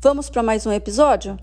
Vamos 0.00 0.30
para 0.30 0.44
mais 0.44 0.64
um 0.64 0.70
episódio? 0.70 1.36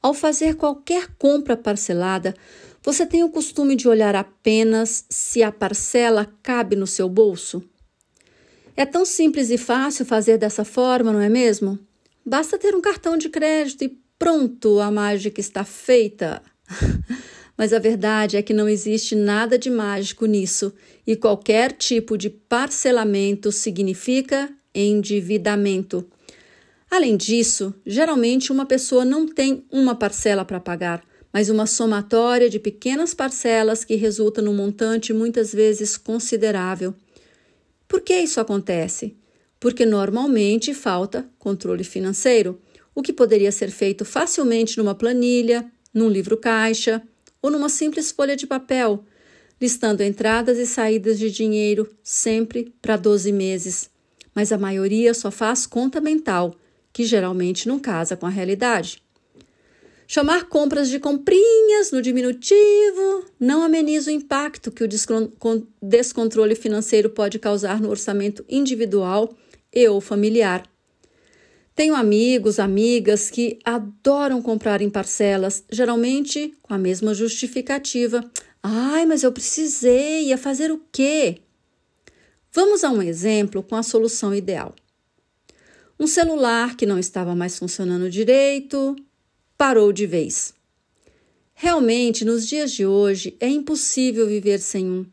Ao 0.00 0.14
fazer 0.14 0.54
qualquer 0.54 1.08
compra 1.18 1.56
parcelada, 1.56 2.32
você 2.80 3.04
tem 3.04 3.24
o 3.24 3.28
costume 3.28 3.74
de 3.74 3.88
olhar 3.88 4.14
apenas 4.14 5.04
se 5.10 5.42
a 5.42 5.50
parcela 5.50 6.32
cabe 6.44 6.76
no 6.76 6.86
seu 6.86 7.08
bolso? 7.08 7.60
É 8.76 8.86
tão 8.86 9.04
simples 9.04 9.50
e 9.50 9.58
fácil 9.58 10.06
fazer 10.06 10.38
dessa 10.38 10.64
forma, 10.64 11.12
não 11.12 11.20
é 11.20 11.28
mesmo? 11.28 11.76
Basta 12.24 12.56
ter 12.56 12.72
um 12.76 12.80
cartão 12.80 13.16
de 13.16 13.28
crédito 13.28 13.82
e 13.82 13.98
pronto, 14.16 14.78
a 14.78 14.92
mágica 14.92 15.40
está 15.40 15.64
feita. 15.64 16.40
Mas 17.56 17.72
a 17.72 17.78
verdade 17.78 18.36
é 18.36 18.42
que 18.42 18.52
não 18.52 18.68
existe 18.68 19.14
nada 19.14 19.58
de 19.58 19.70
mágico 19.70 20.26
nisso 20.26 20.72
e 21.06 21.14
qualquer 21.14 21.72
tipo 21.72 22.18
de 22.18 22.28
parcelamento 22.28 23.52
significa 23.52 24.50
endividamento. 24.74 26.04
Além 26.90 27.16
disso, 27.16 27.74
geralmente 27.86 28.50
uma 28.50 28.66
pessoa 28.66 29.04
não 29.04 29.26
tem 29.26 29.64
uma 29.70 29.94
parcela 29.94 30.44
para 30.44 30.60
pagar, 30.60 31.02
mas 31.32 31.48
uma 31.48 31.66
somatória 31.66 32.50
de 32.50 32.58
pequenas 32.58 33.14
parcelas 33.14 33.84
que 33.84 33.94
resulta 33.94 34.42
num 34.42 34.54
montante 34.54 35.12
muitas 35.12 35.52
vezes 35.52 35.96
considerável. 35.96 36.94
Por 37.88 38.00
que 38.00 38.16
isso 38.16 38.40
acontece? 38.40 39.16
Porque 39.60 39.86
normalmente 39.86 40.74
falta 40.74 41.28
controle 41.38 41.84
financeiro, 41.84 42.60
o 42.94 43.02
que 43.02 43.12
poderia 43.12 43.50
ser 43.50 43.70
feito 43.70 44.04
facilmente 44.04 44.78
numa 44.78 44.94
planilha, 44.94 45.64
num 45.92 46.08
livro 46.08 46.36
caixa 46.36 47.02
ou 47.44 47.50
numa 47.50 47.68
simples 47.68 48.10
folha 48.10 48.34
de 48.34 48.46
papel, 48.46 49.04
listando 49.60 50.02
entradas 50.02 50.56
e 50.56 50.64
saídas 50.64 51.18
de 51.18 51.30
dinheiro 51.30 51.86
sempre 52.02 52.74
para 52.80 52.96
12 52.96 53.30
meses. 53.32 53.90
Mas 54.34 54.50
a 54.50 54.56
maioria 54.56 55.12
só 55.12 55.30
faz 55.30 55.66
conta 55.66 56.00
mental, 56.00 56.56
que 56.90 57.04
geralmente 57.04 57.68
não 57.68 57.78
casa 57.78 58.16
com 58.16 58.24
a 58.24 58.30
realidade. 58.30 59.02
Chamar 60.06 60.44
compras 60.44 60.88
de 60.88 60.98
comprinhas 60.98 61.92
no 61.92 62.00
diminutivo 62.00 63.26
não 63.38 63.62
ameniza 63.62 64.10
o 64.10 64.14
impacto 64.14 64.72
que 64.72 64.82
o 64.82 64.88
descontrole 65.82 66.54
financeiro 66.54 67.10
pode 67.10 67.38
causar 67.38 67.78
no 67.78 67.90
orçamento 67.90 68.42
individual 68.48 69.36
e 69.70 69.86
ou 69.86 70.00
familiar. 70.00 70.62
Tenho 71.74 71.96
amigos, 71.96 72.60
amigas 72.60 73.30
que 73.30 73.58
adoram 73.64 74.40
comprar 74.40 74.80
em 74.80 74.88
parcelas, 74.88 75.64
geralmente 75.70 76.54
com 76.62 76.72
a 76.72 76.78
mesma 76.78 77.12
justificativa. 77.12 78.24
Ai, 78.62 79.04
mas 79.06 79.24
eu 79.24 79.32
precisei, 79.32 80.26
ia 80.26 80.38
fazer 80.38 80.70
o 80.70 80.80
quê? 80.92 81.38
Vamos 82.52 82.84
a 82.84 82.90
um 82.90 83.02
exemplo 83.02 83.60
com 83.60 83.74
a 83.74 83.82
solução 83.82 84.32
ideal. 84.32 84.72
Um 85.98 86.06
celular 86.06 86.76
que 86.76 86.86
não 86.86 86.98
estava 86.98 87.34
mais 87.34 87.58
funcionando 87.58 88.08
direito 88.08 88.94
parou 89.58 89.92
de 89.92 90.06
vez. 90.06 90.54
Realmente, 91.54 92.24
nos 92.24 92.46
dias 92.46 92.70
de 92.70 92.86
hoje, 92.86 93.36
é 93.40 93.48
impossível 93.48 94.28
viver 94.28 94.60
sem 94.60 94.88
um. 94.88 95.04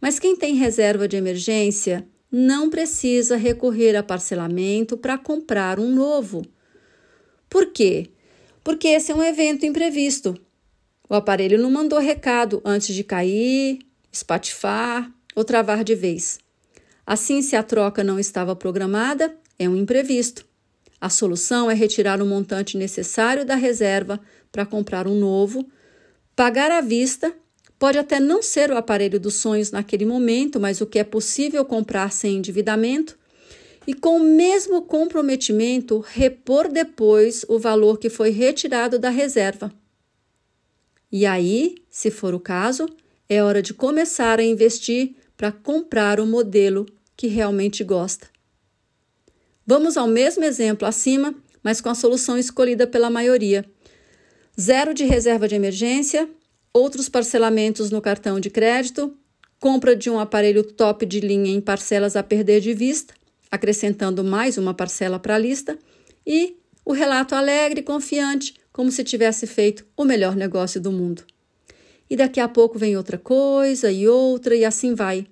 Mas 0.00 0.18
quem 0.18 0.36
tem 0.36 0.54
reserva 0.54 1.08
de 1.08 1.16
emergência 1.16 2.06
não 2.30 2.68
precisa 2.68 3.36
recorrer 3.36 3.96
a 3.96 4.02
parcelamento 4.02 4.96
para 4.96 5.16
comprar 5.16 5.78
um 5.80 5.90
novo. 5.90 6.42
Por 7.48 7.66
quê? 7.72 8.10
Porque 8.62 8.88
esse 8.88 9.10
é 9.10 9.14
um 9.14 9.22
evento 9.22 9.64
imprevisto. 9.64 10.38
O 11.08 11.14
aparelho 11.14 11.58
não 11.58 11.70
mandou 11.70 11.98
recado 11.98 12.60
antes 12.64 12.94
de 12.94 13.02
cair, 13.02 13.78
espatifar 14.12 15.10
ou 15.34 15.42
travar 15.42 15.82
de 15.82 15.94
vez. 15.94 16.38
Assim, 17.06 17.40
se 17.40 17.56
a 17.56 17.62
troca 17.62 18.04
não 18.04 18.18
estava 18.18 18.54
programada, 18.54 19.34
é 19.58 19.66
um 19.66 19.76
imprevisto. 19.76 20.46
A 21.00 21.08
solução 21.08 21.70
é 21.70 21.74
retirar 21.74 22.20
o 22.20 22.26
montante 22.26 22.76
necessário 22.76 23.46
da 23.46 23.54
reserva 23.54 24.20
para 24.52 24.66
comprar 24.66 25.06
um 25.06 25.14
novo, 25.14 25.66
pagar 26.36 26.70
à 26.70 26.82
vista 26.82 27.34
Pode 27.78 27.96
até 27.96 28.18
não 28.18 28.42
ser 28.42 28.70
o 28.70 28.76
aparelho 28.76 29.20
dos 29.20 29.34
sonhos 29.34 29.70
naquele 29.70 30.04
momento, 30.04 30.58
mas 30.58 30.80
o 30.80 30.86
que 30.86 30.98
é 30.98 31.04
possível 31.04 31.64
comprar 31.64 32.10
sem 32.12 32.36
endividamento 32.36 33.16
e 33.86 33.94
com 33.94 34.16
o 34.16 34.20
mesmo 34.20 34.82
comprometimento 34.82 36.00
repor 36.00 36.68
depois 36.68 37.44
o 37.48 37.58
valor 37.58 37.98
que 37.98 38.10
foi 38.10 38.30
retirado 38.30 38.98
da 38.98 39.08
reserva. 39.08 39.72
E 41.10 41.24
aí, 41.24 41.76
se 41.88 42.10
for 42.10 42.34
o 42.34 42.40
caso, 42.40 42.86
é 43.28 43.42
hora 43.42 43.62
de 43.62 43.72
começar 43.72 44.40
a 44.40 44.44
investir 44.44 45.14
para 45.36 45.52
comprar 45.52 46.20
o 46.20 46.26
modelo 46.26 46.84
que 47.16 47.28
realmente 47.28 47.82
gosta. 47.82 48.28
Vamos 49.66 49.96
ao 49.96 50.06
mesmo 50.06 50.44
exemplo 50.44 50.86
acima, 50.86 51.34
mas 51.62 51.80
com 51.80 51.88
a 51.88 51.94
solução 51.94 52.36
escolhida 52.36 52.86
pela 52.86 53.08
maioria. 53.08 53.64
Zero 54.60 54.92
de 54.92 55.04
reserva 55.04 55.46
de 55.46 55.54
emergência, 55.54 56.28
outros 56.78 57.08
parcelamentos 57.08 57.90
no 57.90 58.00
cartão 58.00 58.38
de 58.38 58.48
crédito, 58.50 59.14
compra 59.58 59.96
de 59.96 60.08
um 60.08 60.18
aparelho 60.18 60.62
top 60.62 61.04
de 61.04 61.20
linha 61.20 61.50
em 61.50 61.60
parcelas 61.60 62.16
a 62.16 62.22
perder 62.22 62.60
de 62.60 62.72
vista, 62.72 63.14
acrescentando 63.50 64.22
mais 64.22 64.56
uma 64.56 64.72
parcela 64.72 65.18
para 65.18 65.34
a 65.34 65.38
lista, 65.38 65.78
e 66.26 66.56
o 66.84 66.92
relato 66.92 67.34
alegre 67.34 67.80
e 67.80 67.82
confiante, 67.82 68.54
como 68.72 68.90
se 68.92 69.02
tivesse 69.02 69.46
feito 69.46 69.84
o 69.96 70.04
melhor 70.04 70.36
negócio 70.36 70.80
do 70.80 70.92
mundo. 70.92 71.24
E 72.08 72.16
daqui 72.16 72.40
a 72.40 72.48
pouco 72.48 72.78
vem 72.78 72.96
outra 72.96 73.18
coisa 73.18 73.90
e 73.90 74.06
outra, 74.06 74.54
e 74.54 74.64
assim 74.64 74.94
vai. 74.94 75.26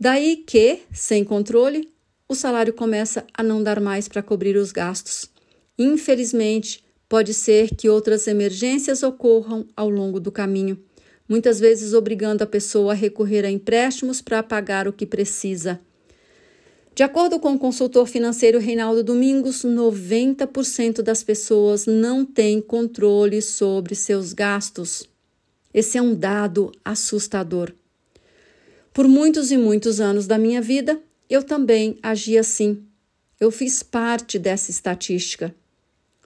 Daí 0.00 0.38
que, 0.38 0.80
sem 0.92 1.22
controle, 1.24 1.88
o 2.28 2.34
salário 2.34 2.72
começa 2.72 3.24
a 3.32 3.42
não 3.42 3.62
dar 3.62 3.80
mais 3.80 4.08
para 4.08 4.22
cobrir 4.22 4.56
os 4.56 4.72
gastos. 4.72 5.30
Infelizmente, 5.78 6.82
Pode 7.14 7.32
ser 7.32 7.72
que 7.76 7.88
outras 7.88 8.26
emergências 8.26 9.04
ocorram 9.04 9.64
ao 9.76 9.88
longo 9.88 10.18
do 10.18 10.32
caminho, 10.32 10.76
muitas 11.28 11.60
vezes 11.60 11.94
obrigando 11.94 12.42
a 12.42 12.46
pessoa 12.46 12.90
a 12.90 12.96
recorrer 12.96 13.44
a 13.44 13.50
empréstimos 13.52 14.20
para 14.20 14.42
pagar 14.42 14.88
o 14.88 14.92
que 14.92 15.06
precisa. 15.06 15.78
De 16.92 17.04
acordo 17.04 17.38
com 17.38 17.52
o 17.52 17.58
consultor 17.58 18.08
financeiro 18.08 18.58
Reinaldo 18.58 19.04
Domingos, 19.04 19.64
90% 19.64 21.02
das 21.02 21.22
pessoas 21.22 21.86
não 21.86 22.24
têm 22.24 22.60
controle 22.60 23.40
sobre 23.40 23.94
seus 23.94 24.32
gastos. 24.32 25.08
Esse 25.72 25.96
é 25.96 26.02
um 26.02 26.16
dado 26.16 26.72
assustador. 26.84 27.72
Por 28.92 29.06
muitos 29.06 29.52
e 29.52 29.56
muitos 29.56 30.00
anos 30.00 30.26
da 30.26 30.36
minha 30.36 30.60
vida, 30.60 31.00
eu 31.30 31.44
também 31.44 31.96
agi 32.02 32.36
assim. 32.36 32.82
Eu 33.38 33.52
fiz 33.52 33.84
parte 33.84 34.36
dessa 34.36 34.72
estatística 34.72 35.54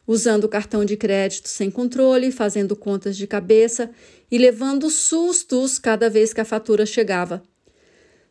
usando 0.08 0.48
cartão 0.48 0.86
de 0.86 0.96
crédito 0.96 1.50
sem 1.50 1.70
controle, 1.70 2.32
fazendo 2.32 2.74
contas 2.74 3.14
de 3.14 3.26
cabeça 3.26 3.90
e 4.30 4.38
levando 4.38 4.88
sustos 4.88 5.78
cada 5.78 6.08
vez 6.08 6.32
que 6.32 6.40
a 6.40 6.46
fatura 6.46 6.86
chegava. 6.86 7.42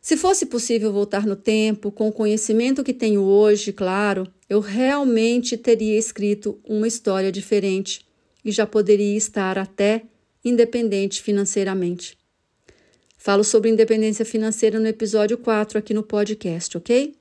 Se 0.00 0.16
fosse 0.16 0.46
possível 0.46 0.92
voltar 0.92 1.24
no 1.24 1.36
tempo, 1.36 1.92
com 1.92 2.08
o 2.08 2.12
conhecimento 2.12 2.82
que 2.82 2.92
tenho 2.92 3.22
hoje, 3.22 3.72
claro, 3.72 4.26
eu 4.50 4.58
realmente 4.58 5.56
teria 5.56 5.96
escrito 5.96 6.58
uma 6.64 6.88
história 6.88 7.30
diferente 7.30 8.04
e 8.44 8.50
já 8.50 8.66
poderia 8.66 9.16
estar 9.16 9.56
até 9.56 10.02
independente 10.44 11.22
financeiramente. 11.22 12.18
Falo 13.16 13.44
sobre 13.44 13.70
independência 13.70 14.24
financeira 14.24 14.80
no 14.80 14.86
episódio 14.86 15.38
4 15.38 15.78
aqui 15.78 15.94
no 15.94 16.02
podcast, 16.02 16.76
ok? 16.76 17.17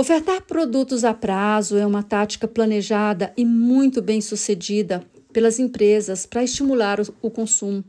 Ofertar 0.00 0.40
produtos 0.46 1.04
a 1.04 1.12
prazo 1.12 1.76
é 1.76 1.84
uma 1.84 2.02
tática 2.02 2.48
planejada 2.48 3.34
e 3.36 3.44
muito 3.44 4.00
bem 4.00 4.18
sucedida 4.22 5.04
pelas 5.30 5.58
empresas 5.58 6.24
para 6.24 6.42
estimular 6.42 6.98
o 7.20 7.30
consumo. 7.30 7.84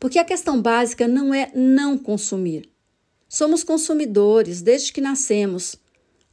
Porque 0.00 0.18
a 0.18 0.24
questão 0.24 0.62
básica 0.62 1.06
não 1.06 1.34
é 1.34 1.52
não 1.54 1.98
consumir. 1.98 2.70
Somos 3.28 3.62
consumidores 3.62 4.62
desde 4.62 4.94
que 4.94 5.02
nascemos. 5.02 5.76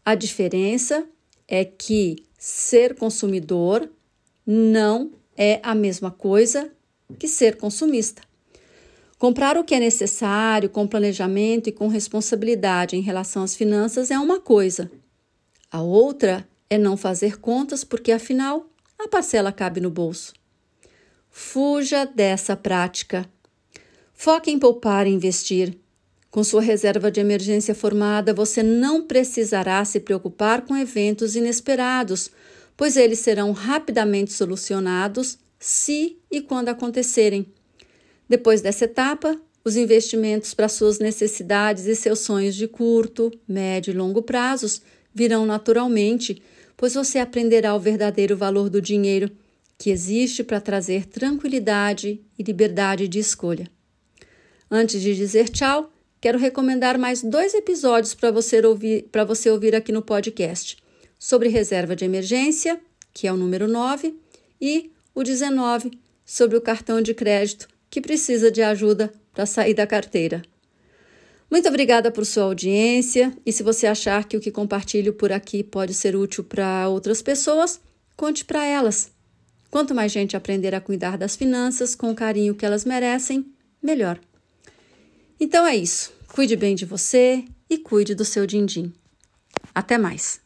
A 0.05 0.15
diferença 0.15 1.05
é 1.45 1.65
que 1.65 2.23
ser 2.37 2.95
consumidor 2.95 3.91
não 4.47 5.11
é 5.35 5.59
a 5.61 5.75
mesma 5.75 6.11
coisa 6.11 6.71
que 7.19 7.27
ser 7.27 7.57
consumista. 7.57 8.21
Comprar 9.19 9.57
o 9.57 9.65
que 9.65 9.75
é 9.75 9.79
necessário, 9.81 10.69
com 10.69 10.87
planejamento 10.87 11.67
e 11.67 11.73
com 11.73 11.89
responsabilidade 11.89 12.95
em 12.95 13.01
relação 13.01 13.43
às 13.43 13.53
finanças 13.53 14.09
é 14.09 14.17
uma 14.17 14.39
coisa. 14.39 14.89
A 15.69 15.81
outra 15.81 16.47
é 16.69 16.77
não 16.77 16.95
fazer 16.95 17.37
contas 17.37 17.83
porque, 17.83 18.13
afinal, 18.13 18.69
a 18.97 19.09
parcela 19.09 19.51
cabe 19.51 19.81
no 19.81 19.89
bolso. 19.91 20.31
Fuja 21.29 22.05
dessa 22.05 22.55
prática. 22.55 23.29
Foque 24.13 24.51
em 24.51 24.57
poupar 24.57 25.05
e 25.05 25.09
investir. 25.09 25.77
Com 26.31 26.41
sua 26.41 26.61
reserva 26.61 27.11
de 27.11 27.19
emergência 27.19 27.75
formada, 27.75 28.33
você 28.33 28.63
não 28.63 29.01
precisará 29.01 29.83
se 29.83 29.99
preocupar 29.99 30.61
com 30.61 30.77
eventos 30.77 31.35
inesperados, 31.35 32.31
pois 32.77 32.95
eles 32.95 33.19
serão 33.19 33.51
rapidamente 33.51 34.31
solucionados 34.31 35.37
se 35.59 36.17
e 36.31 36.39
quando 36.39 36.69
acontecerem. 36.69 37.53
Depois 38.29 38.61
dessa 38.61 38.85
etapa, 38.85 39.35
os 39.65 39.75
investimentos 39.75 40.53
para 40.53 40.69
suas 40.69 40.99
necessidades 40.99 41.87
e 41.87 41.95
seus 41.95 42.19
sonhos 42.19 42.55
de 42.55 42.67
curto, 42.67 43.31
médio 43.47 43.91
e 43.91 43.97
longo 43.97 44.21
prazos 44.21 44.83
virão 45.13 45.47
naturalmente, 45.47 46.41
pois 46.77 46.93
você 46.93 47.17
aprenderá 47.17 47.75
o 47.75 47.79
verdadeiro 47.79 48.37
valor 48.37 48.69
do 48.69 48.79
dinheiro 48.79 49.31
que 49.77 49.89
existe 49.89 50.43
para 50.43 50.61
trazer 50.61 51.05
tranquilidade 51.05 52.21
e 52.37 52.43
liberdade 52.43 53.07
de 53.07 53.17
escolha. 53.17 53.67
Antes 54.69 55.01
de 55.01 55.15
dizer 55.15 55.49
tchau, 55.49 55.91
quero 56.21 56.37
recomendar 56.37 56.99
mais 56.99 57.23
dois 57.23 57.53
episódios 57.53 58.13
para 58.13 58.29
você 58.29 58.63
ouvir, 58.63 59.07
para 59.11 59.23
você 59.23 59.49
ouvir 59.49 59.73
aqui 59.75 59.91
no 59.91 60.01
podcast. 60.01 60.77
Sobre 61.17 61.49
reserva 61.49 61.95
de 61.95 62.05
emergência, 62.05 62.79
que 63.13 63.27
é 63.27 63.33
o 63.33 63.37
número 63.37 63.67
9, 63.67 64.15
e 64.61 64.91
o 65.15 65.23
19, 65.23 65.91
sobre 66.25 66.55
o 66.55 66.61
cartão 66.61 67.01
de 67.01 67.13
crédito, 67.13 67.67
que 67.89 68.01
precisa 68.01 68.51
de 68.51 68.61
ajuda 68.61 69.11
para 69.33 69.45
sair 69.45 69.73
da 69.73 69.87
carteira. 69.87 70.41
Muito 71.49 71.67
obrigada 71.67 72.11
por 72.11 72.25
sua 72.25 72.43
audiência 72.43 73.33
e 73.45 73.51
se 73.51 73.63
você 73.63 73.87
achar 73.87 74.25
que 74.25 74.37
o 74.37 74.39
que 74.39 74.51
compartilho 74.51 75.13
por 75.13 75.31
aqui 75.31 75.63
pode 75.63 75.93
ser 75.93 76.15
útil 76.15 76.43
para 76.43 76.87
outras 76.87 77.21
pessoas, 77.21 77.81
conte 78.15 78.45
para 78.45 78.63
elas. 78.65 79.11
Quanto 79.71 79.95
mais 79.95 80.11
gente 80.11 80.37
aprender 80.37 80.75
a 80.75 80.81
cuidar 80.81 81.17
das 81.17 81.35
finanças 81.35 81.95
com 81.95 82.11
o 82.11 82.15
carinho 82.15 82.53
que 82.53 82.65
elas 82.65 82.85
merecem, 82.85 83.45
melhor. 83.81 84.19
Então 85.39 85.65
é 85.65 85.75
isso. 85.75 86.13
Cuide 86.27 86.55
bem 86.55 86.75
de 86.75 86.85
você 86.85 87.43
e 87.69 87.77
cuide 87.77 88.13
do 88.13 88.25
seu 88.25 88.45
din-din. 88.45 88.93
Até 89.73 89.97
mais. 89.97 90.39